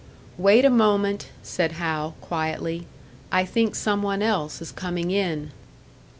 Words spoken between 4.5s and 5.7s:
is coming in."